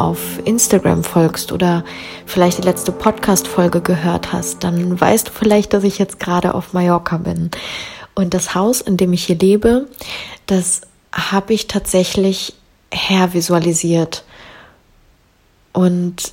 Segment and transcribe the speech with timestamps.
[0.00, 1.84] Auf Instagram folgst oder
[2.24, 6.72] vielleicht die letzte Podcast-Folge gehört hast, dann weißt du vielleicht, dass ich jetzt gerade auf
[6.72, 7.50] Mallorca bin.
[8.14, 9.88] Und das Haus, in dem ich hier lebe,
[10.46, 10.80] das
[11.12, 12.54] habe ich tatsächlich
[12.90, 14.24] hervisualisiert.
[15.74, 16.32] Und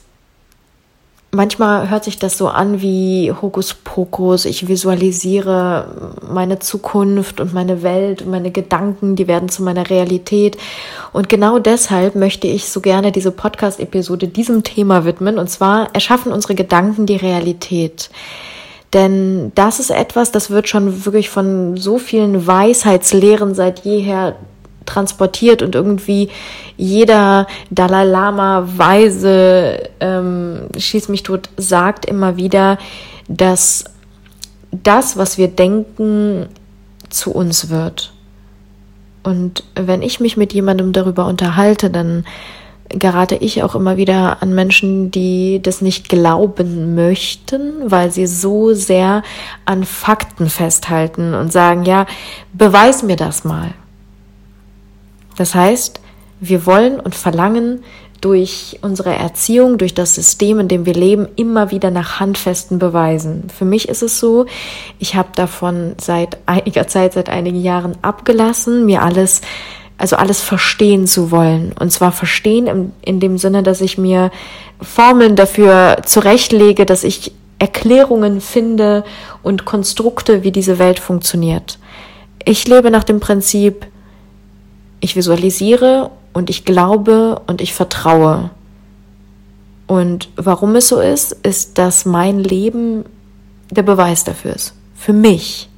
[1.38, 4.44] manchmal hört sich das so an wie Hokuspokus.
[4.46, 10.58] Ich visualisiere meine Zukunft und meine Welt und meine Gedanken, die werden zu meiner Realität.
[11.14, 15.38] Und genau deshalb möchte ich so gerne diese Podcast-Episode diesem Thema widmen.
[15.38, 18.10] Und zwar erschaffen unsere Gedanken die Realität.
[18.94, 24.36] Denn das ist etwas, das wird schon wirklich von so vielen Weisheitslehren seit jeher
[24.88, 26.30] transportiert und irgendwie
[26.76, 32.78] jeder Dalai Lama Weise ähm, schieß mich tot sagt immer wieder,
[33.28, 33.86] dass
[34.72, 36.48] das, was wir denken,
[37.10, 38.14] zu uns wird.
[39.24, 42.26] Und wenn ich mich mit jemandem darüber unterhalte, dann
[42.90, 48.74] gerate ich auch immer wieder an Menschen, die das nicht glauben möchten, weil sie so
[48.74, 49.24] sehr
[49.66, 52.06] an Fakten festhalten und sagen, ja,
[52.54, 53.74] beweis mir das mal.
[55.38, 56.02] Das heißt,
[56.40, 57.84] wir wollen und verlangen
[58.22, 63.48] durch unsere Erziehung, durch das System, in dem wir leben, immer wieder nach handfesten Beweisen.
[63.56, 64.48] Für mich ist es so,
[65.00, 69.42] ich habe davon seit einiger Zeit, seit einigen Jahren abgelassen, mir alles,
[69.98, 71.74] also alles verstehen zu wollen.
[71.80, 74.32] Und zwar verstehen in, in dem Sinne, dass ich mir
[74.82, 79.04] Formeln dafür zurechtlege, dass ich Erklärungen finde
[79.44, 81.80] und Konstrukte, wie diese Welt funktioniert.
[82.46, 83.88] Ich lebe nach dem Prinzip,
[85.00, 88.50] ich visualisiere und ich glaube und ich vertraue.
[89.88, 93.06] Und warum es so ist, ist, dass mein Leben
[93.72, 94.74] der Beweis dafür ist.
[94.96, 95.70] Für mich.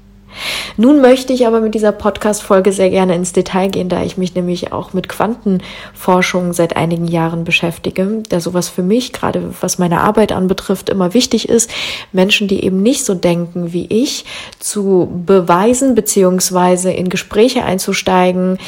[0.77, 4.35] Nun möchte ich aber mit dieser Podcast-Folge sehr gerne ins Detail gehen, da ich mich
[4.35, 10.01] nämlich auch mit Quantenforschung seit einigen Jahren beschäftige, da sowas für mich, gerade was meine
[10.01, 11.71] Arbeit anbetrifft, immer wichtig ist,
[12.11, 14.25] Menschen, die eben nicht so denken wie ich,
[14.59, 18.59] zu beweisen beziehungsweise in Gespräche einzusteigen,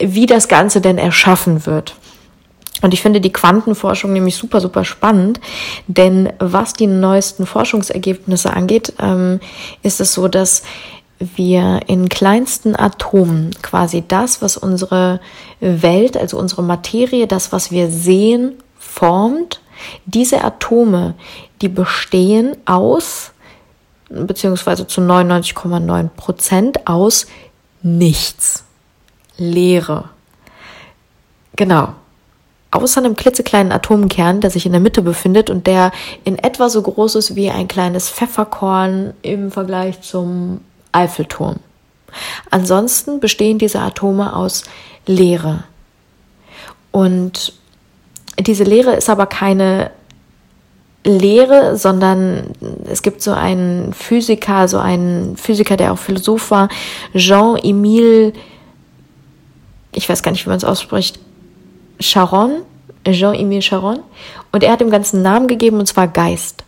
[0.00, 1.94] wie das Ganze denn erschaffen wird.
[2.82, 5.40] Und ich finde die Quantenforschung nämlich super, super spannend,
[5.86, 9.40] denn was die neuesten Forschungsergebnisse angeht, ähm,
[9.82, 10.62] ist es so, dass
[11.18, 15.20] wir in kleinsten Atomen quasi das, was unsere
[15.60, 19.60] Welt, also unsere Materie, das, was wir sehen, formt.
[20.06, 21.14] Diese Atome,
[21.60, 23.32] die bestehen aus,
[24.08, 27.26] beziehungsweise zu 99,9 Prozent aus
[27.82, 28.64] nichts.
[29.40, 30.10] Leere.
[31.56, 31.94] Genau.
[32.70, 35.90] Außer einem klitzekleinen Atomkern, der sich in der Mitte befindet und der
[36.22, 40.60] in etwa so groß ist wie ein kleines Pfefferkorn im Vergleich zum
[40.92, 41.56] Eiffelturm.
[42.50, 44.64] Ansonsten bestehen diese Atome aus
[45.06, 45.64] Leere.
[46.92, 47.54] Und
[48.38, 49.90] diese Leere ist aber keine
[51.04, 52.52] Lehre, sondern
[52.84, 56.68] es gibt so einen Physiker, so einen Physiker, der auch Philosoph war,
[57.14, 58.32] Jean-Emile
[59.92, 61.18] ich weiß gar nicht, wie man es ausspricht,
[62.00, 62.62] Charon,
[63.04, 64.00] Jean-Emile Charon.
[64.52, 66.64] Und er hat dem ganzen Namen gegeben, und zwar Geist.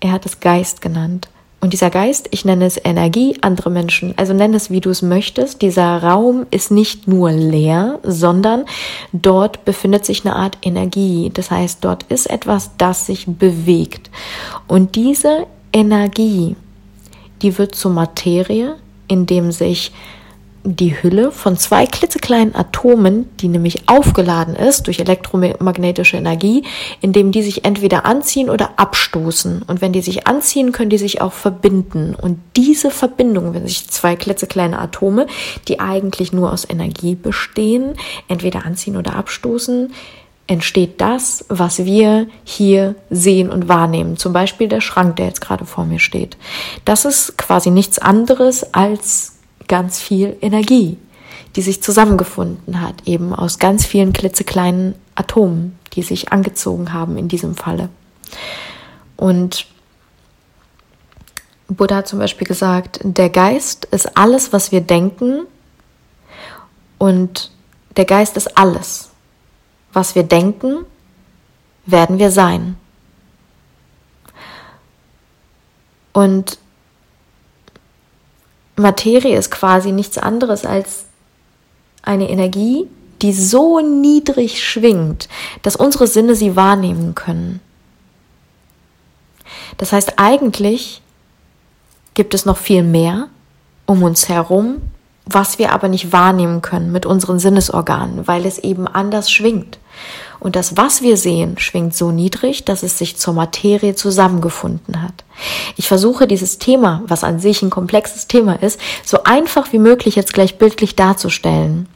[0.00, 1.28] Er hat es Geist genannt.
[1.64, 5.00] Und dieser Geist, ich nenne es Energie, andere Menschen, also nenne es, wie du es
[5.00, 5.62] möchtest.
[5.62, 8.66] Dieser Raum ist nicht nur leer, sondern
[9.14, 11.30] dort befindet sich eine Art Energie.
[11.32, 14.10] Das heißt, dort ist etwas, das sich bewegt.
[14.68, 16.54] Und diese Energie,
[17.40, 18.76] die wird zur Materie,
[19.08, 19.90] in dem sich
[20.66, 26.64] die Hülle von zwei klitzekleinen Atomen, die nämlich aufgeladen ist durch elektromagnetische Energie,
[27.02, 29.62] indem die sich entweder anziehen oder abstoßen.
[29.62, 32.14] Und wenn die sich anziehen, können die sich auch verbinden.
[32.14, 35.26] Und diese Verbindung, wenn sich zwei klitzekleine Atome,
[35.68, 37.94] die eigentlich nur aus Energie bestehen,
[38.28, 39.92] entweder anziehen oder abstoßen,
[40.46, 44.16] entsteht das, was wir hier sehen und wahrnehmen.
[44.16, 46.36] Zum Beispiel der Schrank, der jetzt gerade vor mir steht.
[46.84, 49.33] Das ist quasi nichts anderes als
[49.68, 50.96] ganz viel Energie,
[51.56, 57.28] die sich zusammengefunden hat, eben aus ganz vielen klitzekleinen Atomen, die sich angezogen haben in
[57.28, 57.88] diesem Falle.
[59.16, 59.66] Und
[61.68, 65.46] Buddha hat zum Beispiel gesagt, der Geist ist alles, was wir denken
[66.98, 67.50] und
[67.96, 69.10] der Geist ist alles.
[69.92, 70.84] Was wir denken,
[71.86, 72.76] werden wir sein.
[76.12, 76.58] Und
[78.76, 81.04] Materie ist quasi nichts anderes als
[82.02, 82.86] eine Energie,
[83.22, 85.28] die so niedrig schwingt,
[85.62, 87.60] dass unsere Sinne sie wahrnehmen können.
[89.78, 91.02] Das heißt, eigentlich
[92.14, 93.28] gibt es noch viel mehr
[93.86, 94.82] um uns herum,
[95.26, 99.78] was wir aber nicht wahrnehmen können mit unseren Sinnesorganen, weil es eben anders schwingt.
[100.40, 105.24] Und das, was wir sehen, schwingt so niedrig, dass es sich zur Materie zusammengefunden hat.
[105.76, 110.16] Ich versuche dieses Thema, was an sich ein komplexes Thema ist, so einfach wie möglich
[110.16, 111.88] jetzt gleich bildlich darzustellen.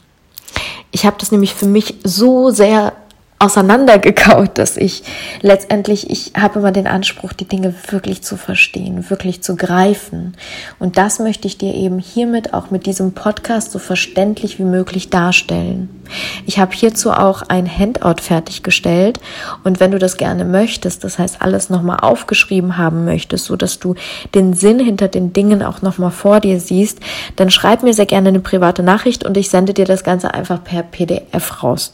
[0.91, 2.95] Ich habe das nämlich für mich so sehr
[3.39, 5.05] auseinandergekaut, dass ich
[5.43, 10.37] letztendlich, ich habe immer den Anspruch, die Dinge wirklich zu verstehen, wirklich zu greifen.
[10.79, 15.11] Und das möchte ich dir eben hiermit auch mit diesem Podcast so verständlich wie möglich
[15.11, 15.98] darstellen.
[16.47, 19.21] Ich habe hierzu auch ein Handout fertiggestellt
[19.65, 23.79] und wenn du das gerne möchtest, das heißt alles nochmal aufgeschrieben haben möchtest, so dass
[23.79, 23.95] du
[24.35, 27.01] den Sinn hinter den Dingen auch nochmal vor dir siehst,
[27.37, 30.63] dann schreib mir sehr gerne eine private Nachricht und ich sende dir das Ganze einfach
[30.63, 31.93] per PDF raus.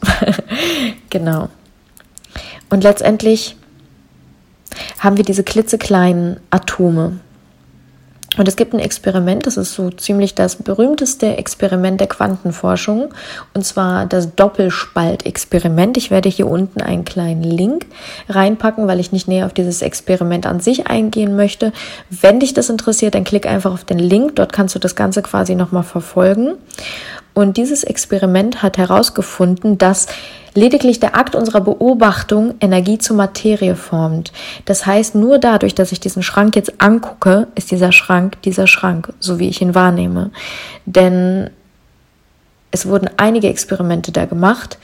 [1.09, 1.49] genau.
[2.69, 3.55] Und letztendlich
[4.99, 7.19] haben wir diese klitzekleinen Atome.
[8.37, 13.09] Und es gibt ein Experiment, das ist so ziemlich das berühmteste Experiment der Quantenforschung,
[13.53, 15.97] und zwar das Doppelspaltexperiment.
[15.97, 17.85] Ich werde hier unten einen kleinen Link
[18.27, 21.71] reinpacken, weil ich nicht näher auf dieses Experiment an sich eingehen möchte.
[22.09, 25.21] Wenn dich das interessiert, dann klick einfach auf den Link, dort kannst du das Ganze
[25.21, 26.55] quasi nochmal verfolgen.
[27.35, 30.07] Und dieses Experiment hat herausgefunden, dass
[30.55, 34.31] lediglich der Akt unserer Beobachtung Energie zu Materie formt.
[34.63, 39.13] Das heißt, nur dadurch, dass ich diesen Schrank jetzt angucke, ist dieser Schrank dieser Schrank,
[39.19, 40.31] so wie ich ihn wahrnehme.
[40.85, 41.49] Denn
[42.71, 44.77] es wurden einige Experimente da gemacht,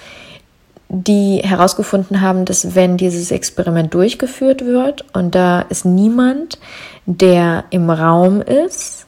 [0.89, 6.59] die herausgefunden haben, dass wenn dieses Experiment durchgeführt wird und da ist niemand,
[7.05, 9.05] der im Raum ist,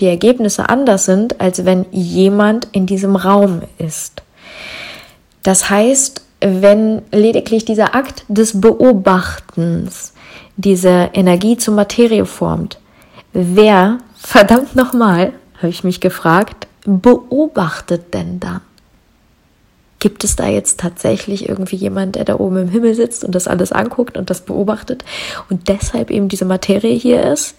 [0.00, 4.22] die Ergebnisse anders sind, als wenn jemand in diesem Raum ist.
[5.42, 10.12] Das heißt, wenn lediglich dieser Akt des Beobachtens
[10.56, 12.78] diese Energie zur Materie formt,
[13.32, 18.60] wer, verdammt nochmal, habe ich mich gefragt, beobachtet denn dann?
[19.98, 23.48] Gibt es da jetzt tatsächlich irgendwie jemand, der da oben im Himmel sitzt und das
[23.48, 25.04] alles anguckt und das beobachtet
[25.48, 27.56] und deshalb eben diese Materie hier ist?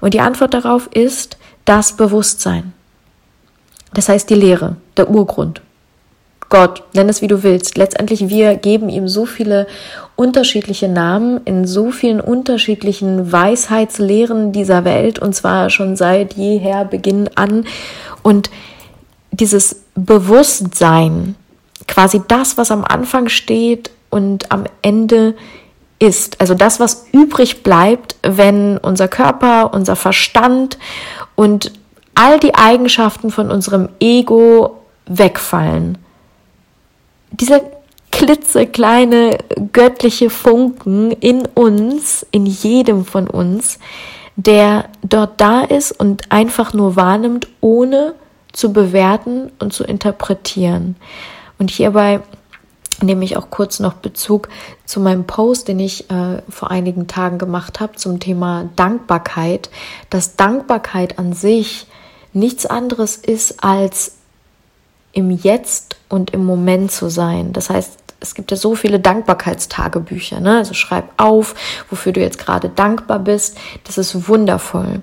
[0.00, 2.72] Und die Antwort darauf ist, das Bewusstsein.
[3.92, 5.62] Das heißt die Lehre, der Urgrund.
[6.48, 7.76] Gott, nenn es wie du willst.
[7.76, 9.66] Letztendlich, wir geben ihm so viele
[10.14, 17.28] unterschiedliche Namen in so vielen unterschiedlichen Weisheitslehren dieser Welt und zwar schon seit jeher Beginn
[17.34, 17.66] an.
[18.22, 18.50] Und
[19.32, 21.34] dieses Bewusstsein,
[21.88, 25.34] quasi das, was am Anfang steht und am Ende
[25.98, 26.40] ist.
[26.40, 30.78] Also das, was übrig bleibt, wenn unser Körper, unser Verstand
[31.34, 31.72] und
[32.14, 35.98] all die Eigenschaften von unserem Ego wegfallen.
[37.32, 37.60] Dieser
[38.12, 39.38] klitzekleine
[39.72, 43.80] göttliche Funken in uns, in jedem von uns,
[44.36, 48.14] der dort da ist und einfach nur wahrnimmt, ohne
[48.52, 50.96] zu bewerten und zu interpretieren.
[51.58, 52.20] Und hierbei
[53.02, 54.48] nehme ich auch kurz noch Bezug
[54.84, 59.70] zu meinem Post, den ich äh, vor einigen Tagen gemacht habe zum Thema Dankbarkeit,
[60.10, 61.86] dass Dankbarkeit an sich
[62.32, 64.16] nichts anderes ist als
[65.12, 67.52] im Jetzt und im Moment zu sein.
[67.52, 70.58] Das heißt, es gibt ja so viele Dankbarkeitstagebücher, ne?
[70.58, 71.54] Also schreib auf,
[71.90, 73.56] wofür du jetzt gerade dankbar bist.
[73.84, 75.02] Das ist wundervoll.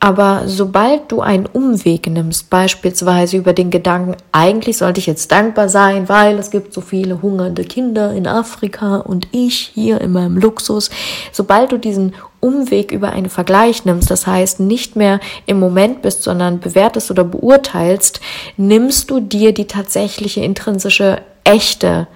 [0.00, 5.68] Aber sobald du einen Umweg nimmst, beispielsweise über den Gedanken, eigentlich sollte ich jetzt dankbar
[5.68, 10.36] sein, weil es gibt so viele hungernde Kinder in Afrika und ich hier in meinem
[10.36, 10.90] Luxus,
[11.32, 16.22] sobald du diesen Umweg über einen Vergleich nimmst, das heißt nicht mehr im Moment bist,
[16.22, 18.20] sondern bewertest oder beurteilst,
[18.56, 22.06] nimmst du dir die tatsächliche intrinsische, echte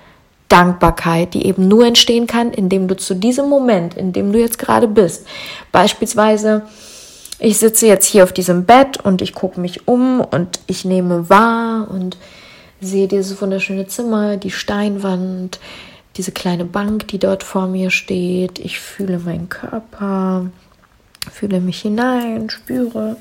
[0.48, 4.58] Dankbarkeit, die eben nur entstehen kann, indem du zu diesem Moment, in dem du jetzt
[4.58, 5.26] gerade bist,
[5.72, 6.62] beispielsweise
[7.44, 11.28] ich sitze jetzt hier auf diesem Bett und ich gucke mich um und ich nehme
[11.28, 12.16] wahr und
[12.80, 15.58] sehe dieses wunderschöne Zimmer, die Steinwand,
[16.16, 18.60] diese kleine Bank, die dort vor mir steht.
[18.60, 20.46] Ich fühle meinen Körper,
[21.32, 23.16] fühle mich hinein, spüre,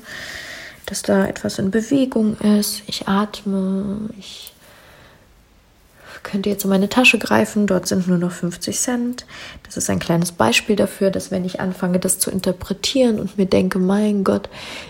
[0.86, 2.82] dass da etwas in Bewegung ist.
[2.86, 4.51] Ich atme, ich
[6.22, 9.26] könnt ihr jetzt in meine Tasche greifen, dort sind nur noch 50 Cent.
[9.64, 13.46] Das ist ein kleines Beispiel dafür, dass wenn ich anfange, das zu interpretieren und mir
[13.46, 14.48] denke, mein Gott,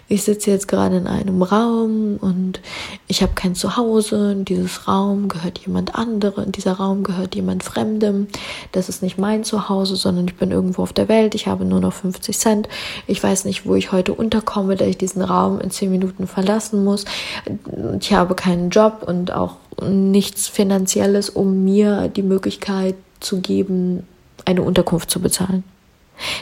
[0.08, 2.60] ich sitze jetzt gerade in einem Raum und
[3.08, 8.28] ich habe kein Zuhause, in dieses Raum gehört jemand anderem, dieser Raum gehört jemand Fremdem,
[8.72, 11.80] das ist nicht mein Zuhause, sondern ich bin irgendwo auf der Welt, ich habe nur
[11.80, 12.68] noch 50 Cent,
[13.06, 16.84] ich weiß nicht, wo ich heute unterkomme, da ich diesen Raum in 10 Minuten verlassen
[16.84, 17.04] muss,
[18.00, 24.07] ich habe keinen Job und auch nichts Finanzielles, um mir die Möglichkeit zu geben,
[24.45, 25.64] eine Unterkunft zu bezahlen.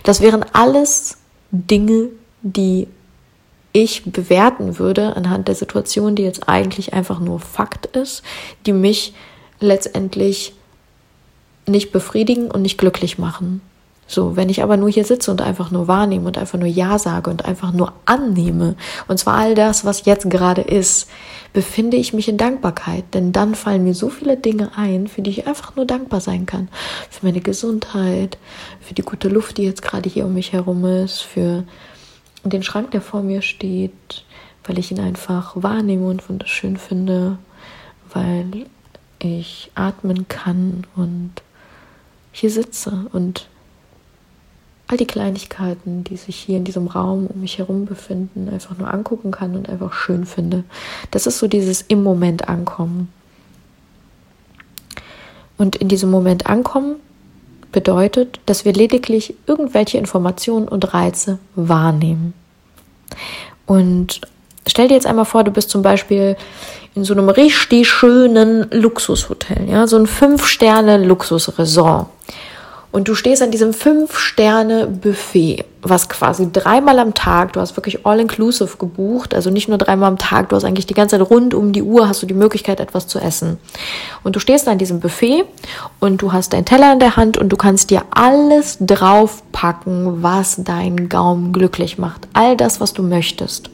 [0.02, 1.18] Das wären alles
[1.50, 2.08] Dinge,
[2.42, 2.88] die
[3.72, 8.22] ich bewerten würde anhand der Situation, die jetzt eigentlich einfach nur Fakt ist,
[8.66, 9.14] die mich
[9.60, 10.54] letztendlich
[11.66, 13.60] nicht befriedigen und nicht glücklich machen.
[14.12, 16.98] So, wenn ich aber nur hier sitze und einfach nur wahrnehme und einfach nur Ja
[16.98, 18.74] sage und einfach nur annehme,
[19.06, 21.08] und zwar all das, was jetzt gerade ist,
[21.52, 25.30] befinde ich mich in Dankbarkeit, denn dann fallen mir so viele Dinge ein, für die
[25.30, 26.66] ich einfach nur dankbar sein kann.
[27.08, 28.36] Für meine Gesundheit,
[28.80, 31.62] für die gute Luft, die jetzt gerade hier um mich herum ist, für
[32.42, 34.24] den Schrank, der vor mir steht,
[34.64, 37.38] weil ich ihn einfach wahrnehme und wunderschön finde,
[38.12, 38.66] weil
[39.20, 41.30] ich atmen kann und
[42.32, 43.46] hier sitze und
[44.90, 48.92] all die Kleinigkeiten, die sich hier in diesem Raum um mich herum befinden, einfach nur
[48.92, 50.64] angucken kann und einfach schön finde.
[51.12, 53.08] Das ist so dieses im Moment ankommen.
[55.56, 56.96] Und in diesem Moment ankommen
[57.70, 62.34] bedeutet, dass wir lediglich irgendwelche Informationen und Reize wahrnehmen.
[63.66, 64.22] Und
[64.66, 66.36] stell dir jetzt einmal vor, du bist zum Beispiel
[66.96, 72.08] in so einem richtig schönen Luxushotel, ja, so ein Fünf-Sterne-Luxusresort.
[72.92, 78.76] Und du stehst an diesem Fünf-Sterne-Buffet, was quasi dreimal am Tag, du hast wirklich all-inclusive
[78.78, 81.72] gebucht, also nicht nur dreimal am Tag, du hast eigentlich die ganze Zeit rund um
[81.72, 83.58] die Uhr, hast du die Möglichkeit, etwas zu essen.
[84.24, 85.44] Und du stehst an diesem Buffet
[86.00, 90.56] und du hast deinen Teller in der Hand und du kannst dir alles draufpacken, was
[90.56, 92.26] deinen Gaumen glücklich macht.
[92.32, 93.70] All das, was du möchtest.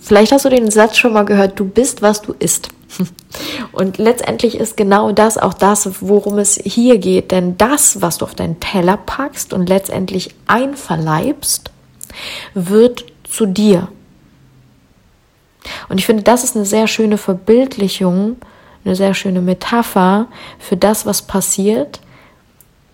[0.00, 2.68] Vielleicht hast du den Satz schon mal gehört, du bist, was du isst.
[3.72, 7.30] Und letztendlich ist genau das auch das, worum es hier geht.
[7.30, 11.70] Denn das, was du auf deinen Teller packst und letztendlich einverleibst,
[12.54, 13.88] wird zu dir.
[15.88, 18.36] Und ich finde, das ist eine sehr schöne Verbildlichung,
[18.84, 20.26] eine sehr schöne Metapher
[20.58, 22.00] für das, was passiert,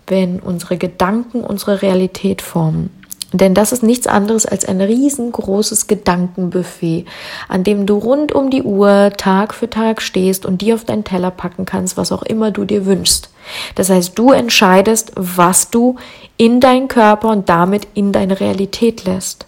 [0.07, 2.89] wenn unsere Gedanken unsere Realität formen.
[3.33, 7.05] Denn das ist nichts anderes als ein riesengroßes Gedankenbuffet,
[7.47, 11.05] an dem du rund um die Uhr Tag für Tag stehst und dir auf deinen
[11.05, 13.29] Teller packen kannst, was auch immer du dir wünschst.
[13.75, 15.95] Das heißt, du entscheidest, was du
[16.35, 19.45] in deinen Körper und damit in deine Realität lässt.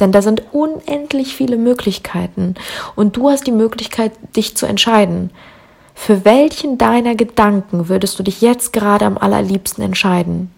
[0.00, 2.54] Denn da sind unendlich viele Möglichkeiten
[2.96, 5.30] und du hast die Möglichkeit, dich zu entscheiden.
[5.94, 10.52] Für welchen deiner Gedanken würdest du dich jetzt gerade am allerliebsten entscheiden?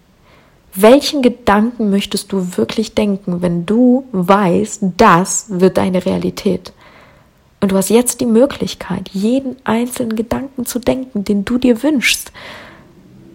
[0.73, 6.71] Welchen Gedanken möchtest du wirklich denken, wenn du weißt, das wird deine Realität?
[7.59, 12.31] Und du hast jetzt die Möglichkeit, jeden einzelnen Gedanken zu denken, den du dir wünschst.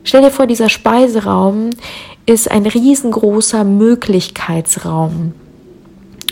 [0.03, 1.71] Stell dir vor, dieser Speiseraum
[2.25, 5.35] ist ein riesengroßer Möglichkeitsraum.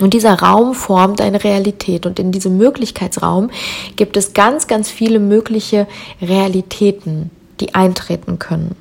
[0.00, 2.06] Und dieser Raum formt eine Realität.
[2.06, 3.50] Und in diesem Möglichkeitsraum
[3.94, 5.86] gibt es ganz, ganz viele mögliche
[6.20, 7.30] Realitäten,
[7.60, 8.74] die eintreten können.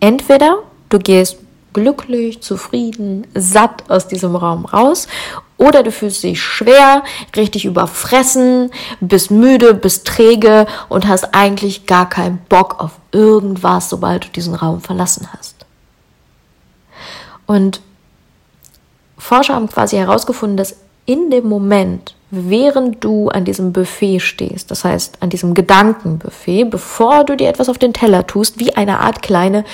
[0.00, 0.58] Entweder
[0.90, 1.38] du gehst
[1.72, 5.08] glücklich, zufrieden, satt aus diesem Raum raus
[5.56, 7.04] oder du fühlst dich schwer,
[7.36, 14.24] richtig überfressen, bist müde, bist träge und hast eigentlich gar keinen Bock auf irgendwas, sobald
[14.24, 15.66] du diesen Raum verlassen hast.
[17.46, 17.82] Und
[19.18, 24.84] Forscher haben quasi herausgefunden, dass in dem Moment, während du an diesem Buffet stehst, das
[24.84, 29.22] heißt an diesem Gedankenbuffet, bevor du dir etwas auf den Teller tust, wie eine Art
[29.22, 29.64] kleine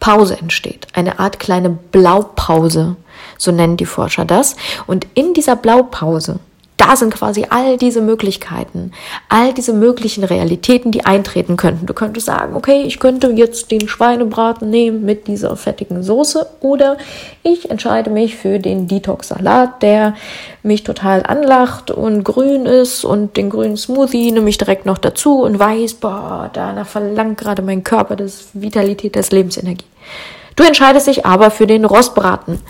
[0.00, 2.96] Pause entsteht, eine Art kleine Blaupause,
[3.38, 4.56] so nennen die Forscher das.
[4.86, 6.38] Und in dieser Blaupause
[6.76, 8.92] da sind quasi all diese Möglichkeiten,
[9.28, 11.86] all diese möglichen Realitäten, die eintreten könnten.
[11.86, 16.98] Du könntest sagen, okay, ich könnte jetzt den Schweinebraten nehmen mit dieser fettigen Soße oder
[17.42, 20.14] ich entscheide mich für den Detox-Salat, der
[20.62, 25.42] mich total anlacht und grün ist und den grünen Smoothie nehme ich direkt noch dazu
[25.42, 29.86] und weiß, boah, danach verlangt gerade mein Körper das Vitalität, das Lebensenergie.
[30.56, 32.60] Du entscheidest dich aber für den Rostbraten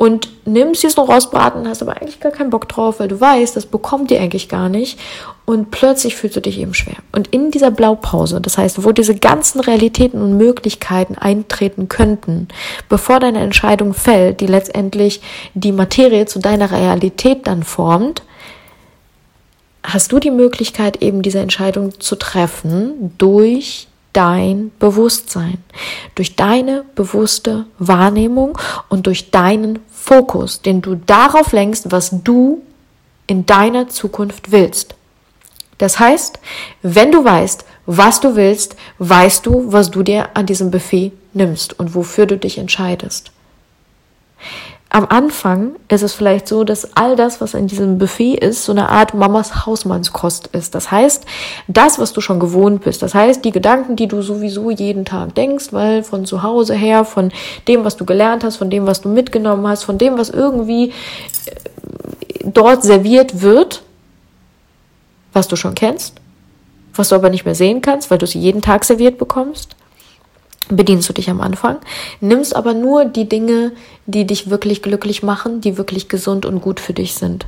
[0.00, 3.66] und nimmst diesen Rostbraten, hast aber eigentlich gar keinen Bock drauf, weil du weißt, das
[3.66, 4.98] bekommt ihr eigentlich gar nicht.
[5.44, 6.96] Und plötzlich fühlst du dich eben schwer.
[7.12, 12.48] Und in dieser Blaupause, das heißt, wo diese ganzen Realitäten und Möglichkeiten eintreten könnten,
[12.88, 15.20] bevor deine Entscheidung fällt, die letztendlich
[15.52, 18.22] die Materie zu deiner Realität dann formt,
[19.82, 25.58] hast du die Möglichkeit, eben diese Entscheidung zu treffen durch dein Bewusstsein,
[26.14, 32.62] durch deine bewusste Wahrnehmung und durch deinen Fokus, den du darauf lenkst, was du
[33.26, 34.94] in deiner Zukunft willst.
[35.78, 36.38] Das heißt,
[36.82, 41.78] wenn du weißt, was du willst, weißt du, was du dir an diesem Buffet nimmst
[41.78, 43.32] und wofür du dich entscheidest
[44.92, 48.72] am Anfang ist es vielleicht so, dass all das, was in diesem Buffet ist, so
[48.72, 50.74] eine Art Mamas Hausmannskost ist.
[50.74, 51.24] Das heißt,
[51.68, 55.36] das, was du schon gewohnt bist, das heißt, die Gedanken, die du sowieso jeden Tag
[55.36, 57.30] denkst, weil von zu Hause her, von
[57.68, 60.88] dem, was du gelernt hast, von dem, was du mitgenommen hast, von dem, was irgendwie
[60.88, 60.92] äh,
[62.44, 63.84] dort serviert wird,
[65.32, 66.16] was du schon kennst,
[66.96, 69.76] was du aber nicht mehr sehen kannst, weil du es jeden Tag serviert bekommst,
[70.68, 71.78] bedienst du dich am Anfang,
[72.20, 73.72] nimmst aber nur die Dinge,
[74.06, 77.46] die dich wirklich glücklich machen, die wirklich gesund und gut für dich sind.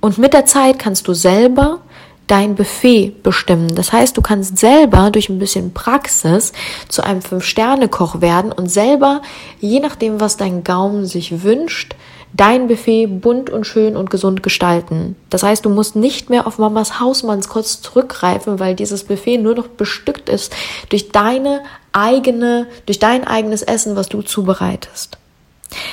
[0.00, 1.80] Und mit der Zeit kannst du selber
[2.28, 3.74] dein Buffet bestimmen.
[3.74, 6.52] Das heißt, du kannst selber durch ein bisschen Praxis
[6.88, 9.22] zu einem Fünf-Sterne-Koch werden und selber,
[9.60, 11.96] je nachdem, was dein Gaumen sich wünscht,
[12.34, 15.16] dein Buffet bunt und schön und gesund gestalten.
[15.30, 19.68] Das heißt, du musst nicht mehr auf Mamas Hausmannskost zurückgreifen, weil dieses Buffet nur noch
[19.68, 20.54] bestückt ist
[20.88, 25.18] durch deine eigene, durch dein eigenes Essen, was du zubereitest.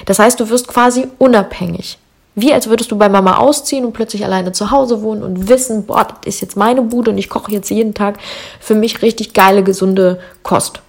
[0.05, 1.97] Das heißt, du wirst quasi unabhängig.
[2.37, 5.85] Wie als würdest du bei Mama ausziehen und plötzlich alleine zu Hause wohnen und wissen,
[5.85, 8.17] boah, das ist jetzt meine Bude und ich koche jetzt jeden Tag
[8.59, 10.81] für mich richtig geile, gesunde Kost.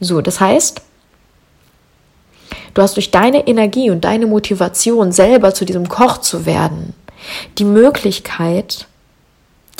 [0.00, 0.80] So, das heißt,
[2.76, 6.92] du hast durch deine Energie und deine Motivation selber zu diesem Koch zu werden,
[7.58, 8.86] die Möglichkeit,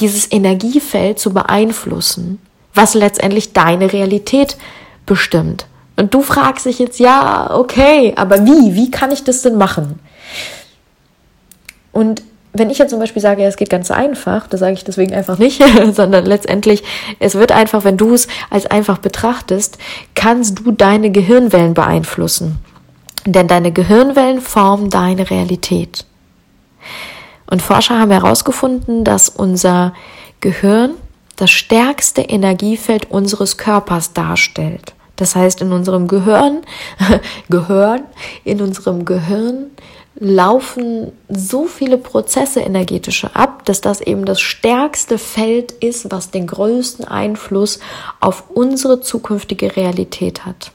[0.00, 2.40] dieses Energiefeld zu beeinflussen,
[2.74, 4.56] was letztendlich deine Realität
[5.04, 5.66] bestimmt.
[5.96, 8.74] Und du fragst dich jetzt, ja, okay, aber wie?
[8.74, 9.98] Wie kann ich das denn machen?
[11.92, 12.22] Und
[12.52, 15.14] wenn ich jetzt zum Beispiel sage, ja, es geht ganz einfach, das sage ich deswegen
[15.14, 15.62] einfach nicht,
[15.92, 16.82] sondern letztendlich,
[17.18, 19.76] es wird einfach, wenn du es als einfach betrachtest,
[20.14, 22.58] kannst du deine Gehirnwellen beeinflussen.
[23.26, 26.06] Denn deine Gehirnwellen formen deine Realität.
[27.50, 29.92] Und Forscher haben herausgefunden, dass unser
[30.40, 30.92] Gehirn
[31.36, 34.94] das stärkste Energiefeld unseres Körpers darstellt.
[35.16, 36.62] Das heißt, in unserem Gehirn,
[37.48, 38.02] Gehirn,
[38.44, 39.70] in unserem Gehirn
[40.18, 46.46] laufen so viele Prozesse energetische ab, dass das eben das stärkste Feld ist, was den
[46.46, 47.80] größten Einfluss
[48.20, 50.72] auf unsere zukünftige Realität hat.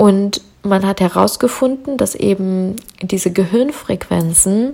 [0.00, 4.72] Und man hat herausgefunden, dass eben diese Gehirnfrequenzen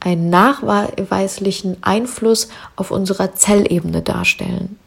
[0.00, 4.78] einen nachweislichen Einfluss auf unserer Zellebene darstellen.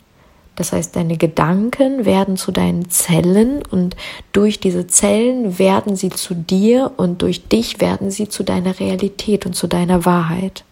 [0.56, 3.96] Das heißt, deine Gedanken werden zu deinen Zellen und
[4.32, 9.48] durch diese Zellen werden sie zu dir und durch dich werden sie zu deiner Realität
[9.48, 10.64] und zu deiner Wahrheit.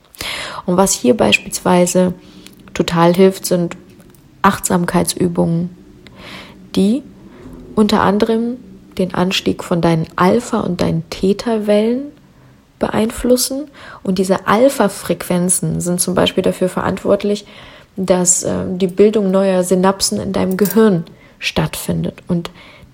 [0.67, 2.13] Und was hier beispielsweise
[2.75, 3.75] total hilft, sind
[4.43, 5.75] Achtsamkeitsübungen,
[6.75, 7.01] die
[7.75, 8.57] unter anderem
[8.97, 12.11] den Anstieg von deinen Alpha- und deinen Theta-Wellen
[12.79, 13.69] beeinflussen.
[14.03, 17.45] Und diese Alpha-Frequenzen sind zum Beispiel dafür verantwortlich,
[17.97, 21.05] dass äh, die Bildung neuer Synapsen in deinem Gehirn
[21.39, 22.21] stattfindet.
[22.27, 22.49] Und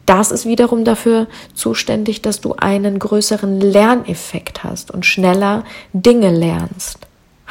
[0.06, 5.64] das ist wiederum dafür zuständig, dass du einen größeren Lerneffekt hast und schneller
[5.94, 7.00] Dinge lernst.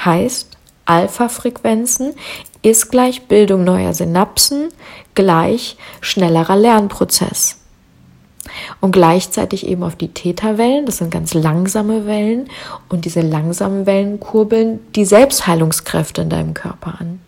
[0.04, 2.14] Heißt, Alpha-Frequenzen
[2.62, 4.68] ist gleich Bildung neuer Synapsen
[5.14, 7.56] gleich schnellerer Lernprozess.
[8.80, 12.48] Und gleichzeitig eben auf die Theta-Wellen, das sind ganz langsame Wellen,
[12.88, 17.20] und diese langsamen Wellen kurbeln die Selbstheilungskräfte in deinem Körper an.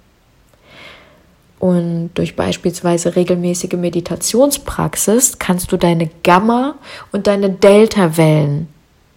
[1.58, 6.74] Und durch beispielsweise regelmäßige Meditationspraxis kannst du deine Gamma-
[7.12, 8.68] und deine Delta-Wellen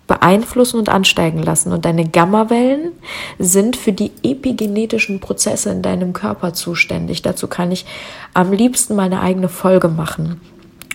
[0.07, 1.71] beeinflussen und ansteigen lassen.
[1.71, 2.91] Und deine Gamma-Wellen
[3.39, 7.21] sind für die epigenetischen Prozesse in deinem Körper zuständig.
[7.21, 7.85] Dazu kann ich
[8.33, 10.41] am liebsten meine eigene Folge machen.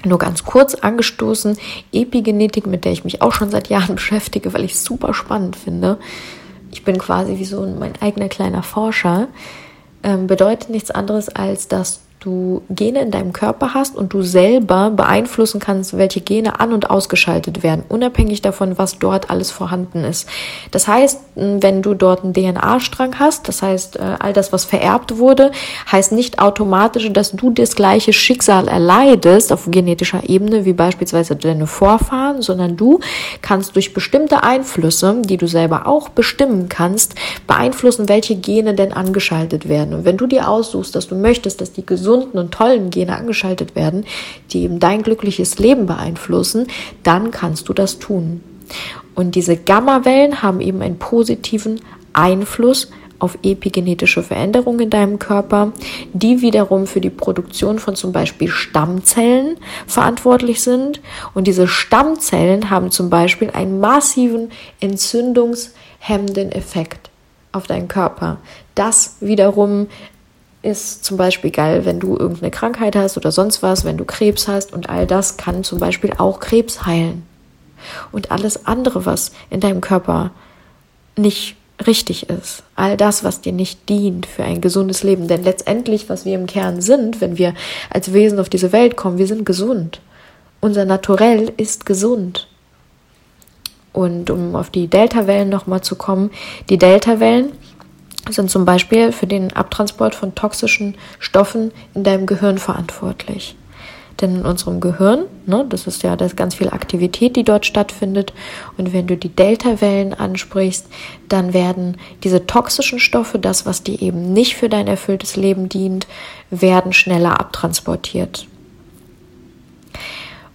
[0.04, 1.58] Nur ganz kurz angestoßen,
[1.92, 5.56] Epigenetik, mit der ich mich auch schon seit Jahren beschäftige, weil ich es super spannend
[5.56, 5.98] finde.
[6.72, 9.28] Ich bin quasi wie so mein eigener kleiner Forscher
[10.02, 14.90] ähm, bedeutet nichts anderes, als dass du Gene in deinem Körper hast und du selber
[14.90, 20.28] beeinflussen kannst, welche Gene an- und ausgeschaltet werden, unabhängig davon, was dort alles vorhanden ist.
[20.70, 25.16] Das heißt, wenn du dort einen DNA-Strang hast, das heißt, äh, all das, was vererbt
[25.16, 25.50] wurde,
[25.90, 31.66] heißt nicht automatisch, dass du das gleiche Schicksal erleidest auf genetischer Ebene wie beispielsweise deine
[31.66, 33.00] Vorfahren, sondern du
[33.40, 37.14] kannst durch bestimmte Einflüsse, die du selber auch bestimmen kannst,
[37.46, 39.94] beeinflussen, welche Gene denn angeschaltet werden.
[39.94, 43.16] Und wenn du dir aussuchst, dass du möchtest, dass die gesund gesunden und tollen Gene
[43.16, 44.04] angeschaltet werden,
[44.50, 46.66] die eben dein glückliches Leben beeinflussen,
[47.02, 48.42] dann kannst du das tun.
[49.14, 51.80] Und diese Gammawellen haben eben einen positiven
[52.12, 55.72] Einfluss auf epigenetische Veränderungen in deinem Körper,
[56.12, 61.00] die wiederum für die Produktion von zum Beispiel Stammzellen verantwortlich sind.
[61.34, 67.10] Und diese Stammzellen haben zum Beispiel einen massiven entzündungshemmenden Effekt
[67.52, 68.38] auf deinen Körper.
[68.74, 69.88] Das wiederum
[70.62, 74.46] ist zum Beispiel geil, wenn du irgendeine Krankheit hast oder sonst was, wenn du Krebs
[74.46, 77.24] hast und all das kann zum Beispiel auch Krebs heilen.
[78.12, 80.32] Und alles andere, was in deinem Körper
[81.16, 86.10] nicht richtig ist, all das, was dir nicht dient für ein gesundes Leben, denn letztendlich,
[86.10, 87.54] was wir im Kern sind, wenn wir
[87.88, 90.00] als Wesen auf diese Welt kommen, wir sind gesund.
[90.60, 92.48] Unser Naturell ist gesund.
[93.92, 96.30] Und um auf die Delta-Wellen nochmal zu kommen,
[96.68, 97.52] die Delta-Wellen
[98.32, 103.56] sind zum Beispiel für den Abtransport von toxischen Stoffen in deinem Gehirn verantwortlich.
[104.20, 108.32] Denn in unserem Gehirn, ne, das ist ja das ganz viel Aktivität, die dort stattfindet.
[108.76, 110.86] Und wenn du die Delta-Wellen ansprichst,
[111.28, 116.06] dann werden diese toxischen Stoffe, das, was dir eben nicht für dein erfülltes Leben dient,
[116.50, 118.46] werden schneller abtransportiert.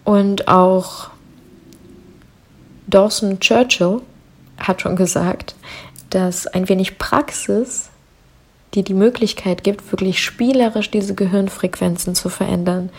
[0.04, 1.10] Und auch
[2.86, 4.02] Dawson Churchill
[4.60, 5.56] hat schon gesagt,
[6.16, 7.90] dass ein wenig Praxis
[8.74, 12.90] dir die Möglichkeit gibt, wirklich spielerisch diese Gehirnfrequenzen zu verändern.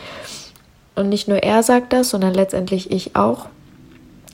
[0.94, 3.46] Und nicht nur er sagt das, sondern letztendlich ich auch.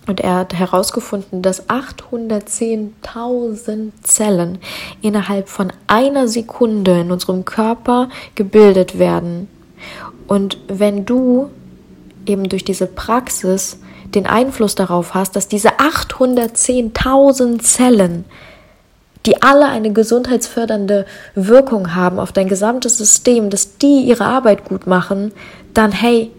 [0.08, 4.58] Und er hat herausgefunden, dass 810.000 Zellen
[5.00, 9.46] innerhalb von einer Sekunde in unserem Körper gebildet werden.
[10.26, 11.50] Und wenn du
[12.26, 18.24] eben durch diese Praxis den Einfluss darauf hast, dass diese 810.000 Zellen,
[19.26, 24.86] die alle eine gesundheitsfördernde Wirkung haben auf dein gesamtes System, dass die ihre Arbeit gut
[24.86, 25.32] machen,
[25.74, 26.30] dann hey,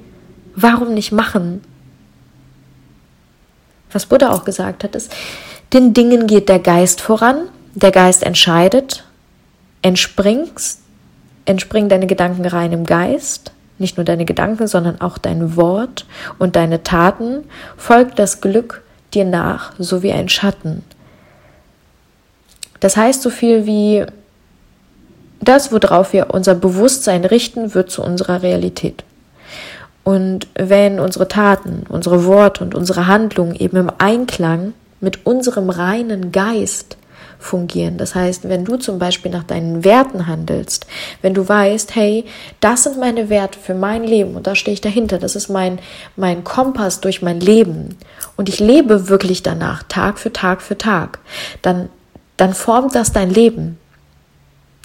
[0.55, 1.63] warum nicht machen?
[3.91, 5.11] Was Buddha auch gesagt hat, ist,
[5.71, 9.03] den Dingen geht der Geist voran, der Geist entscheidet,
[9.81, 10.81] entspringst,
[11.45, 16.05] entspringen deine Gedanken rein im Geist, nicht nur deine Gedanken, sondern auch dein Wort
[16.37, 17.43] und deine Taten,
[17.77, 20.83] folgt das Glück dir nach, so wie ein Schatten.
[22.83, 24.05] Das heißt so viel wie
[25.39, 29.05] das, worauf wir unser Bewusstsein richten, wird zu unserer Realität.
[30.03, 36.33] Und wenn unsere Taten, unsere Worte und unsere Handlungen eben im Einklang mit unserem reinen
[36.33, 36.97] Geist
[37.39, 37.97] fungieren.
[37.97, 40.85] Das heißt, wenn du zum Beispiel nach deinen Werten handelst,
[41.21, 42.25] wenn du weißt, hey,
[42.59, 45.79] das sind meine Werte für mein Leben und da stehe ich dahinter, das ist mein,
[46.17, 47.97] mein Kompass durch mein Leben
[48.35, 51.19] und ich lebe wirklich danach, Tag für Tag für Tag,
[51.61, 51.87] dann,
[52.37, 53.77] dann formt das dein Leben.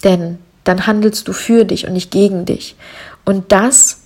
[0.03, 2.75] Denn dann handelst du für dich und nicht gegen dich.
[3.25, 4.01] Und das,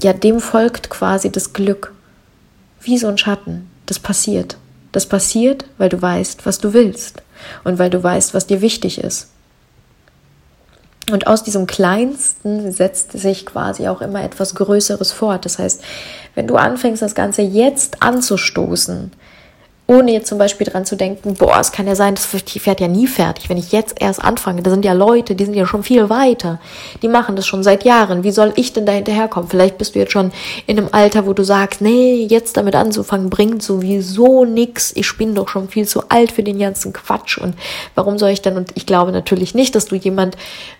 [0.00, 1.92] ja, dem folgt quasi das Glück.
[2.80, 3.68] Wie so ein Schatten.
[3.86, 4.56] Das passiert.
[4.92, 7.22] Das passiert, weil du weißt, was du willst
[7.64, 9.28] und weil du weißt, was dir wichtig ist.
[11.10, 15.44] Und aus diesem Kleinsten setzt sich quasi auch immer etwas Größeres fort.
[15.44, 15.82] Das heißt,
[16.34, 19.12] wenn du anfängst, das Ganze jetzt anzustoßen,
[19.88, 22.88] ohne jetzt zum Beispiel dran zu denken, boah, es kann ja sein, das fährt ja
[22.88, 24.62] nie fertig, wenn ich jetzt erst anfange.
[24.62, 26.58] Da sind ja Leute, die sind ja schon viel weiter.
[27.02, 28.24] Die machen das schon seit Jahren.
[28.24, 29.48] Wie soll ich denn da hinterherkommen?
[29.48, 30.32] Vielleicht bist du jetzt schon
[30.66, 34.90] in einem Alter, wo du sagst, nee, jetzt damit anzufangen, bringt sowieso nix.
[34.96, 37.38] Ich bin doch schon viel zu alt für den ganzen Quatsch.
[37.38, 37.54] Und
[37.94, 38.56] warum soll ich dann?
[38.56, 40.36] Und ich glaube natürlich nicht, dass du jemand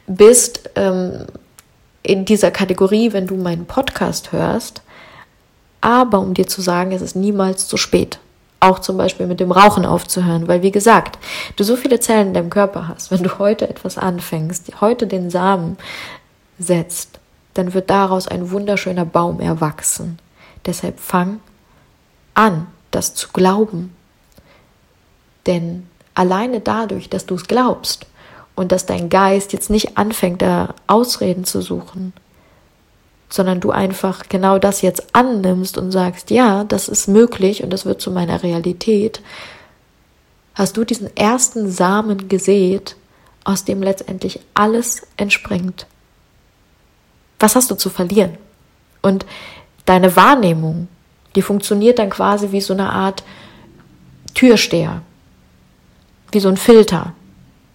[0.09, 1.27] bist ähm,
[2.03, 4.83] in dieser Kategorie, wenn du meinen Podcast hörst.
[5.81, 8.19] Aber um dir zu sagen, es ist niemals zu spät
[8.61, 11.19] auch zum Beispiel mit dem Rauchen aufzuhören, weil wie gesagt,
[11.57, 15.31] du so viele Zellen in deinem Körper hast, wenn du heute etwas anfängst, heute den
[15.31, 15.77] Samen
[16.59, 17.21] setzt,
[17.55, 20.19] dann wird daraus ein wunderschöner Baum erwachsen.
[20.65, 21.41] Deshalb fang
[22.35, 23.95] an, das zu glauben.
[25.47, 28.07] Denn alleine dadurch, dass du es glaubst
[28.55, 32.13] und dass dein Geist jetzt nicht anfängt, da Ausreden zu suchen,
[33.29, 37.85] sondern du einfach genau das jetzt annimmst und sagst, ja, das ist möglich und das
[37.85, 39.21] wird zu meiner Realität,
[40.55, 42.97] hast du diesen ersten Samen gesät,
[43.45, 45.87] aus dem letztendlich alles entspringt.
[47.39, 48.37] Was hast du zu verlieren?
[49.03, 49.25] Und
[49.85, 50.89] deine Wahrnehmung,
[51.37, 53.23] die funktioniert dann quasi wie so eine Art
[54.35, 55.03] Türsteher,
[56.33, 57.13] wie so ein Filter.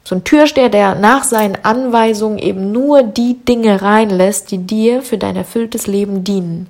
[0.04, 5.18] So ein Türsteher, der nach seinen Anweisungen eben nur die Dinge reinlässt, die dir für
[5.18, 6.68] dein erfülltes Leben dienen.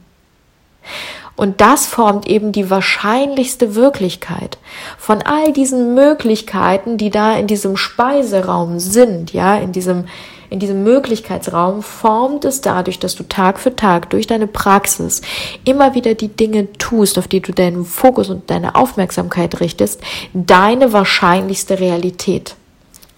[1.38, 4.58] Und das formt eben die wahrscheinlichste Wirklichkeit
[4.98, 10.06] von all diesen Möglichkeiten, die da in diesem Speiseraum sind, ja, in diesem,
[10.52, 15.22] in diesem Möglichkeitsraum formt es dadurch, dass du Tag für Tag durch deine Praxis
[15.64, 20.02] immer wieder die Dinge tust, auf die du deinen Fokus und deine Aufmerksamkeit richtest,
[20.34, 22.56] deine wahrscheinlichste Realität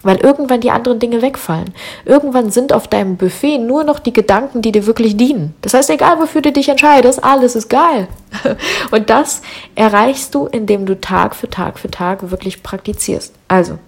[0.04, 1.74] weil irgendwann die anderen Dinge wegfallen.
[2.04, 5.54] Irgendwann sind auf deinem Buffet nur noch die Gedanken, die dir wirklich dienen.
[5.62, 8.06] Das heißt, egal wofür du dich entscheidest, alles ist geil.
[8.90, 9.42] Und das
[9.74, 13.34] erreichst du, indem du Tag für Tag für Tag wirklich praktizierst.
[13.48, 13.78] Also,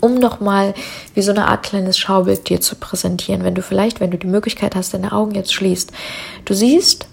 [0.00, 0.74] um nochmal
[1.14, 4.26] wie so eine Art kleines Schaubild dir zu präsentieren, wenn du vielleicht, wenn du die
[4.26, 5.92] Möglichkeit hast, deine Augen jetzt schließt,
[6.44, 7.08] du siehst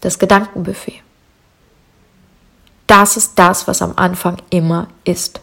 [0.00, 1.00] das Gedankenbuffet.
[2.86, 5.40] Das ist das, was am Anfang immer ist.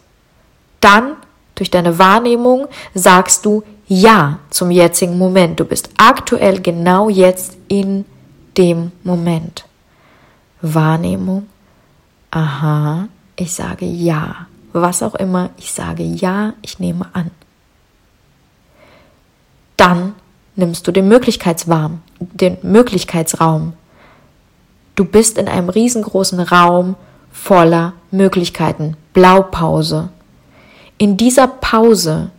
[0.80, 1.15] Dann
[1.55, 5.59] durch deine Wahrnehmung sagst du Ja zum jetzigen Moment.
[5.59, 8.05] Du bist aktuell genau jetzt in
[8.57, 9.65] dem Moment.
[10.61, 11.47] Wahrnehmung,
[12.29, 14.47] aha, ich sage ja.
[14.73, 17.31] Was auch immer, ich sage ja, ich nehme an.
[19.75, 20.13] Dann
[20.55, 23.73] nimmst du den Möglichkeitsraum, den Möglichkeitsraum.
[24.95, 26.95] Du bist in einem riesengroßen Raum
[27.31, 28.95] voller Möglichkeiten.
[29.13, 30.09] Blaupause.
[31.01, 32.29] In dieser Pause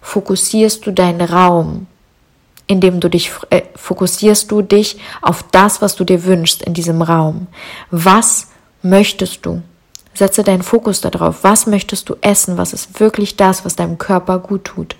[0.00, 1.88] fokussierst du deinen Raum,
[2.68, 7.02] indem du dich äh, fokussierst du dich auf das, was du dir wünschst in diesem
[7.02, 7.48] Raum.
[7.90, 8.46] Was
[8.80, 9.62] möchtest du?
[10.14, 11.42] Setze deinen Fokus darauf.
[11.42, 12.58] Was möchtest du essen?
[12.58, 14.94] Was ist wirklich das, was deinem Körper gut tut?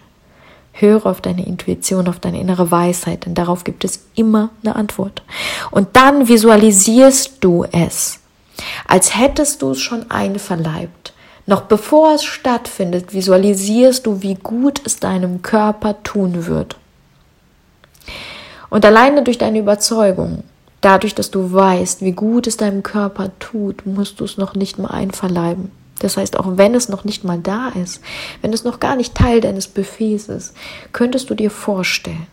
[0.73, 5.23] Höre auf deine Intuition, auf deine innere Weisheit, denn darauf gibt es immer eine Antwort.
[5.71, 8.19] Und dann visualisierst du es,
[8.89, 11.13] als hättest du es schon einverleibt.
[11.47, 16.77] Noch bevor es stattfindet, visualisierst du, wie gut es deinem Körper tun wird.
[18.71, 20.45] Und alleine durch deine Überzeugung,
[20.81, 24.79] dadurch, dass du weißt, wie gut es deinem Körper tut, musst du es noch nicht
[24.79, 25.71] mal einverleiben.
[25.99, 28.01] Das heißt, auch wenn es noch nicht mal da ist,
[28.41, 30.55] wenn es noch gar nicht Teil deines Buffets ist,
[30.93, 32.27] könntest du dir vorstellen,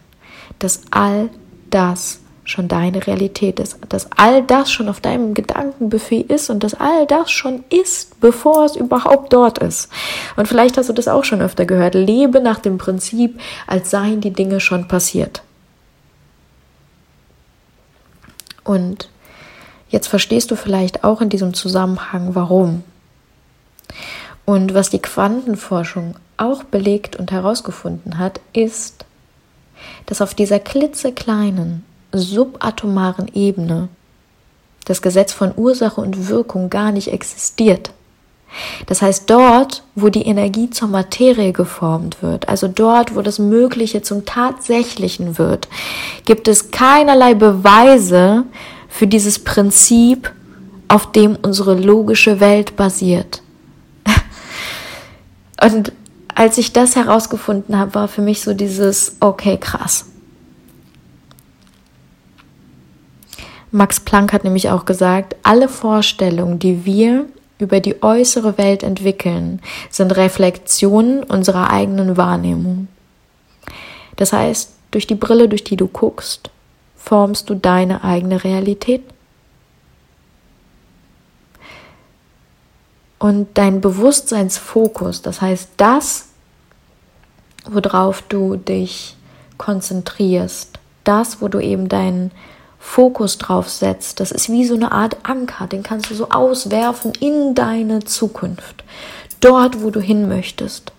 [0.60, 1.30] dass all
[1.70, 2.20] das
[2.50, 7.06] schon deine Realität ist, dass all das schon auf deinem Gedankenbuffet ist und dass all
[7.06, 9.90] das schon ist, bevor es überhaupt dort ist.
[10.36, 11.94] Und vielleicht hast du das auch schon öfter gehört.
[11.94, 15.44] Lebe nach dem Prinzip, als seien die Dinge schon passiert.
[18.64, 19.10] Und
[19.90, 22.84] jetzt verstehst du vielleicht auch in diesem Zusammenhang, warum.
[24.46, 29.06] Und was die Quantenforschung auch belegt und herausgefunden hat, ist,
[30.08, 33.90] dass auf dieser klitzekleinen, subatomaren Ebene
[34.90, 37.92] das Gesetz von Ursache und Wirkung gar nicht existiert.
[38.88, 44.02] Das heißt, dort, wo die Energie zur Materie geformt wird, also dort, wo das Mögliche
[44.02, 45.68] zum Tatsächlichen wird,
[46.26, 48.46] gibt es keinerlei Beweise
[48.88, 50.32] für dieses Prinzip,
[50.88, 53.44] auf dem unsere logische Welt basiert.
[55.62, 55.92] Und
[56.34, 60.09] als ich das herausgefunden habe, war für mich so dieses, okay, krass.
[63.72, 67.26] Max Planck hat nämlich auch gesagt, alle Vorstellungen, die wir
[67.60, 72.88] über die äußere Welt entwickeln, sind Reflexionen unserer eigenen Wahrnehmung.
[74.16, 76.50] Das heißt, durch die Brille, durch die du guckst,
[76.96, 79.04] formst du deine eigene Realität.
[83.20, 86.30] Und dein Bewusstseinsfokus, das heißt das,
[87.70, 89.18] worauf du dich
[89.58, 92.32] konzentrierst, das, wo du eben deinen
[92.80, 97.12] Fokus drauf setzt, das ist wie so eine Art Anker, den kannst du so auswerfen
[97.20, 98.84] in deine Zukunft,
[99.42, 100.94] dort, wo du hin möchtest.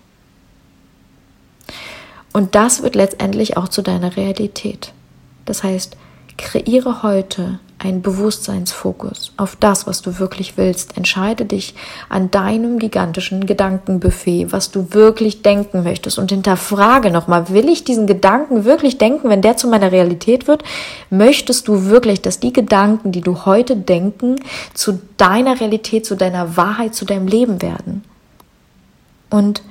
[2.33, 4.93] Und das wird letztendlich auch zu deiner Realität.
[5.45, 5.97] Das heißt,
[6.37, 10.97] kreiere heute einen Bewusstseinsfokus auf das, was du wirklich willst.
[10.97, 11.73] Entscheide dich
[12.09, 18.05] an deinem gigantischen Gedankenbuffet, was du wirklich denken möchtest und hinterfrage nochmal, will ich diesen
[18.05, 20.63] Gedanken wirklich denken, wenn der zu meiner Realität wird?
[21.09, 24.35] Möchtest du wirklich, dass die Gedanken, die du heute denken,
[24.75, 28.03] zu deiner Realität, zu deiner Wahrheit, zu deinem Leben werden?
[29.31, 29.63] Und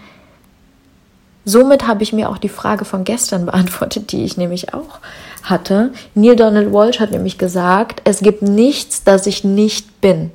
[1.45, 4.99] somit habe ich mir auch die Frage von gestern beantwortet, die ich nämlich auch
[5.43, 5.93] hatte.
[6.15, 10.31] Neil Donald Walsh hat nämlich gesagt, es gibt nichts, das ich nicht bin.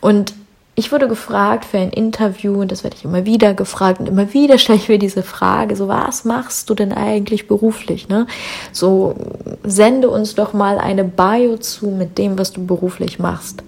[0.00, 0.34] Und
[0.76, 4.34] ich wurde gefragt für ein Interview und das werde ich immer wieder gefragt und immer
[4.34, 8.26] wieder stelle ich mir diese Frage, so was machst du denn eigentlich beruflich, ne?
[8.72, 9.14] So
[9.62, 13.62] sende uns doch mal eine Bio zu mit dem, was du beruflich machst.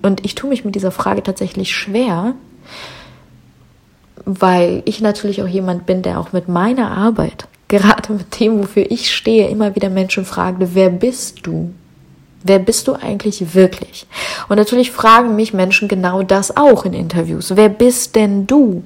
[0.00, 2.34] Und ich tue mich mit dieser Frage tatsächlich schwer,
[4.24, 8.90] weil ich natürlich auch jemand bin, der auch mit meiner Arbeit gerade mit dem, wofür
[8.90, 11.72] ich stehe, immer wieder Menschen fragte, wer bist du?
[12.46, 14.06] Wer bist du eigentlich wirklich?
[14.48, 17.56] Und natürlich fragen mich Menschen genau das auch in Interviews.
[17.56, 18.84] Wer bist denn du?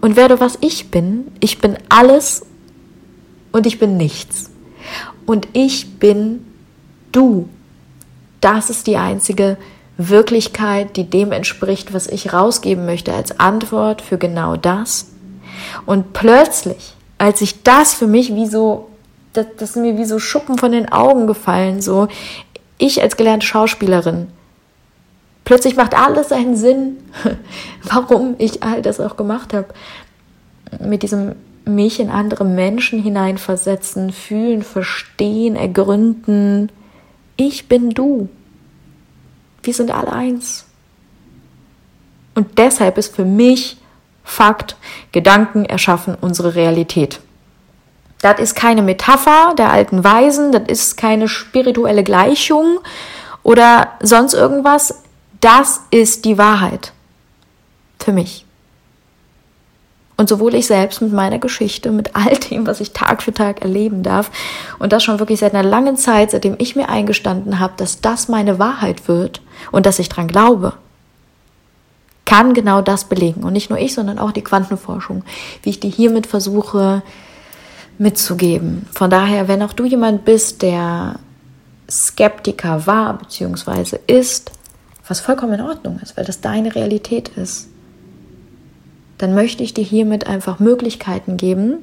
[0.00, 2.46] Und wer du was ich bin, ich bin alles
[3.52, 4.50] und ich bin nichts.
[5.26, 6.46] Und ich bin
[7.12, 7.48] du.
[8.40, 9.58] Das ist die einzige
[9.98, 15.08] Wirklichkeit, die dem entspricht, was ich rausgeben möchte als Antwort für genau das,
[15.86, 18.88] und plötzlich, als ich das für mich wie so,
[19.32, 22.08] das, das ist mir wie so Schuppen von den Augen gefallen, so,
[22.78, 24.28] ich als gelernte Schauspielerin,
[25.44, 26.98] plötzlich macht alles einen Sinn,
[27.82, 29.68] warum ich all das auch gemacht habe.
[30.80, 31.34] Mit diesem
[31.64, 36.70] mich in andere Menschen hineinversetzen, fühlen, verstehen, ergründen.
[37.36, 38.28] Ich bin du.
[39.68, 40.64] Wir sind alle eins.
[42.34, 43.76] Und deshalb ist für mich
[44.24, 44.76] Fakt,
[45.12, 47.20] Gedanken erschaffen unsere Realität.
[48.22, 52.80] Das ist keine Metapher der alten Weisen, das ist keine spirituelle Gleichung
[53.42, 55.02] oder sonst irgendwas.
[55.42, 56.94] Das ist die Wahrheit.
[57.98, 58.46] Für mich.
[60.18, 63.62] Und sowohl ich selbst mit meiner Geschichte, mit all dem, was ich Tag für Tag
[63.62, 64.32] erleben darf,
[64.80, 68.28] und das schon wirklich seit einer langen Zeit, seitdem ich mir eingestanden habe, dass das
[68.28, 70.74] meine Wahrheit wird und dass ich dran glaube,
[72.24, 73.44] kann genau das belegen.
[73.44, 75.22] Und nicht nur ich, sondern auch die Quantenforschung,
[75.62, 77.02] wie ich die hiermit versuche
[77.96, 78.86] mitzugeben.
[78.92, 81.20] Von daher, wenn auch du jemand bist, der
[81.88, 83.98] Skeptiker war bzw.
[84.08, 84.50] ist,
[85.06, 87.68] was vollkommen in Ordnung ist, weil das deine Realität ist,
[89.18, 91.78] dann möchte ich dir hiermit einfach Möglichkeiten geben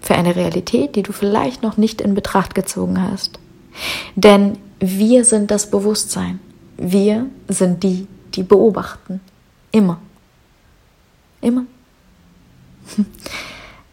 [0.00, 3.38] für eine Realität, die du vielleicht noch nicht in Betracht gezogen hast.
[4.16, 6.40] Denn wir sind das Bewusstsein.
[6.76, 9.20] Wir sind die, die beobachten.
[9.70, 10.00] Immer.
[11.40, 11.64] Immer.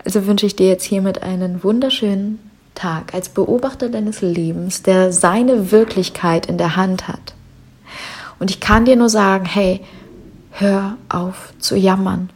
[0.06, 2.40] Also wünsche ich dir jetzt hiermit einen wunderschönen
[2.74, 7.36] Tag als Beobachter deines Lebens, der seine Wirklichkeit in der Hand hat.
[8.40, 9.82] Und ich kann dir nur sagen, hey,
[10.60, 12.30] hör auf zu jammern.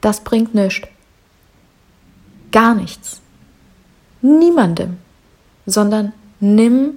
[0.00, 0.88] Das bringt nichts.
[2.50, 3.20] Gar nichts.
[4.20, 4.98] Niemandem.
[5.66, 6.94] Sondern nimm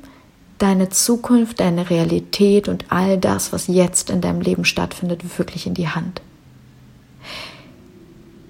[0.57, 5.73] deine Zukunft, deine Realität und all das, was jetzt in deinem Leben stattfindet, wirklich in
[5.73, 6.21] die Hand.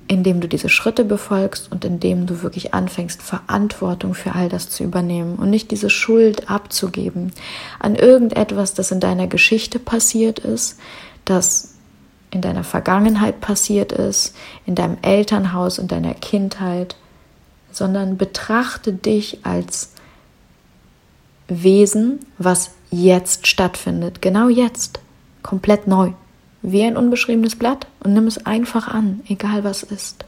[0.08, 4.84] Indem du diese Schritte befolgst und indem du wirklich anfängst, Verantwortung für all das zu
[4.84, 7.34] übernehmen und nicht diese Schuld abzugeben
[7.80, 10.78] an irgendetwas, das in deiner Geschichte passiert ist,
[11.26, 11.76] das
[12.32, 14.36] in deiner Vergangenheit passiert ist,
[14.66, 16.96] in deinem Elternhaus, in deiner Kindheit,
[17.72, 19.92] sondern betrachte dich als
[21.48, 25.00] Wesen, was jetzt stattfindet, genau jetzt,
[25.44, 26.12] komplett neu,
[26.62, 30.26] wie ein unbeschriebenes Blatt und nimm es einfach an, egal was ist.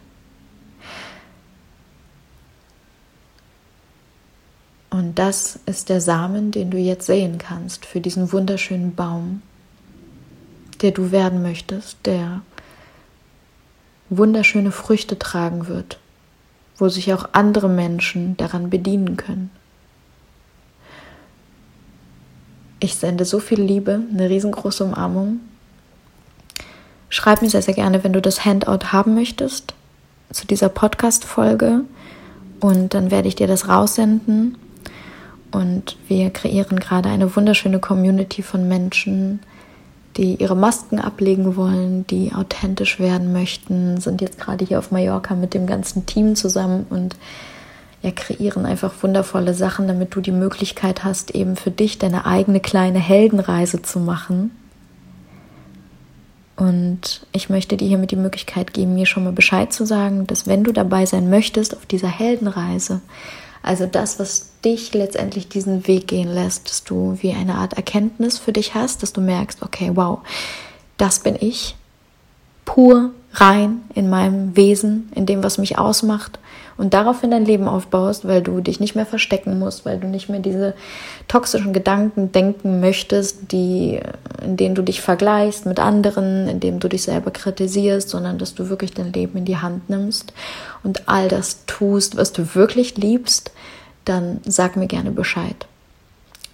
[4.90, 9.42] Und das ist der Samen, den du jetzt sehen kannst für diesen wunderschönen Baum,
[10.82, 12.42] der du werden möchtest, der
[14.10, 16.00] wunderschöne Früchte tragen wird,
[16.78, 19.50] wo sich auch andere Menschen daran bedienen können.
[22.80, 25.40] Ich sende so viel Liebe, eine riesengroße Umarmung.
[27.10, 29.74] Schreib mir sehr, sehr gerne, wenn du das Handout haben möchtest
[30.32, 31.82] zu dieser Podcast-Folge.
[32.60, 34.58] Und dann werde ich dir das raussenden.
[35.52, 39.40] Und wir kreieren gerade eine wunderschöne Community von Menschen,
[40.18, 45.36] die ihre Masken ablegen wollen, die authentisch werden möchten, sind jetzt gerade hier auf Mallorca
[45.36, 47.16] mit dem ganzen Team zusammen und
[48.02, 52.60] ja, kreieren einfach wundervolle Sachen, damit du die Möglichkeit hast, eben für dich deine eigene
[52.60, 54.52] kleine Heldenreise zu machen.
[56.56, 60.48] Und ich möchte dir hiermit die Möglichkeit geben, mir schon mal Bescheid zu sagen, dass
[60.48, 63.02] wenn du dabei sein möchtest auf dieser Heldenreise,
[63.62, 68.38] also das, was dich letztendlich diesen Weg gehen lässt, dass du wie eine Art Erkenntnis
[68.38, 70.20] für dich hast, dass du merkst, okay, wow,
[70.98, 71.76] das bin ich,
[72.66, 76.40] pur, rein in meinem Wesen, in dem, was mich ausmacht
[76.78, 80.30] und daraufhin dein Leben aufbaust, weil du dich nicht mehr verstecken musst, weil du nicht
[80.30, 80.74] mehr diese
[81.28, 84.00] toxischen Gedanken denken möchtest, die,
[84.44, 88.56] in denen du dich vergleichst mit anderen, in denen du dich selber kritisierst, sondern dass
[88.56, 90.34] du wirklich dein Leben in die Hand nimmst
[90.84, 93.52] und all das tust, was du wirklich liebst,
[94.06, 95.68] dann sag mir gerne Bescheid.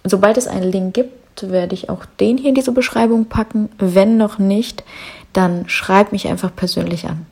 [0.04, 3.70] Sobald es einen Link gibt, werde ich auch den hier in diese Beschreibung packen.
[3.78, 4.84] Wenn noch nicht,
[5.32, 7.26] dann schreib mich einfach persönlich an.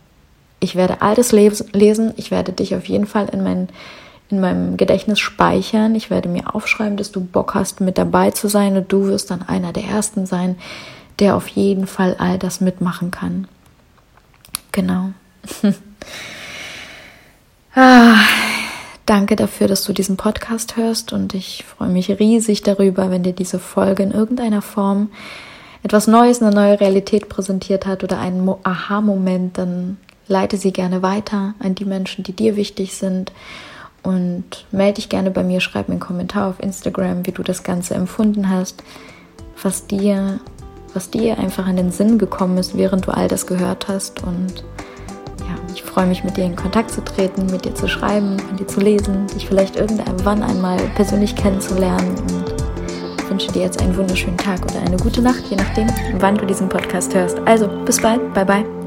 [0.62, 2.14] Ich werde all das lesen.
[2.16, 3.68] Ich werde dich auf jeden Fall in, mein,
[4.30, 5.96] in meinem Gedächtnis speichern.
[5.96, 8.76] Ich werde mir aufschreiben, dass du Bock hast, mit dabei zu sein.
[8.76, 10.54] Und du wirst dann einer der Ersten sein,
[11.18, 13.48] der auf jeden Fall all das mitmachen kann.
[14.70, 15.10] Genau.
[17.74, 18.20] ah,
[19.04, 21.12] danke dafür, dass du diesen Podcast hörst.
[21.12, 25.10] Und ich freue mich riesig darüber, wenn dir diese Folge in irgendeiner Form
[25.82, 29.96] etwas Neues, eine neue Realität präsentiert hat oder einen Aha-Moment, dann
[30.28, 33.32] leite sie gerne weiter an die Menschen, die dir wichtig sind.
[34.02, 37.62] Und melde dich gerne bei mir, schreib mir einen Kommentar auf Instagram, wie du das
[37.62, 38.82] Ganze empfunden hast,
[39.62, 40.40] was dir,
[40.92, 44.24] was dir einfach in den Sinn gekommen ist, während du all das gehört hast.
[44.24, 44.64] Und
[45.38, 48.58] ja, ich freue mich, mit dir in Kontakt zu treten, mit dir zu schreiben, mit
[48.58, 52.16] dir zu lesen, dich vielleicht irgendwann einmal persönlich kennenzulernen.
[52.18, 52.52] Und
[53.32, 55.86] wünsche dir jetzt einen wunderschönen Tag oder eine gute Nacht, je nachdem,
[56.18, 57.38] wann du diesen Podcast hörst.
[57.46, 58.81] Also, bis bald, bye bye.